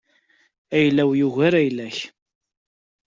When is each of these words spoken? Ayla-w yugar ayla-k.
Ayla-w 0.77 1.11
yugar 1.19 1.53
ayla-k. 1.61 1.97